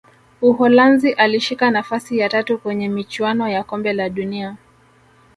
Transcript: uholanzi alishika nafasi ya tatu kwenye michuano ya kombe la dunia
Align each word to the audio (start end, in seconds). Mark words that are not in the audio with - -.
uholanzi 0.41 1.11
alishika 1.13 1.71
nafasi 1.71 2.17
ya 2.17 2.29
tatu 2.29 2.57
kwenye 2.57 2.89
michuano 2.89 3.47
ya 3.49 3.63
kombe 3.63 3.93
la 3.93 4.09
dunia 4.09 4.57